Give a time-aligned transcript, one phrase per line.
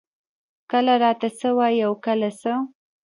[0.71, 2.61] کله راته څۀ وائي او کله څۀ ـ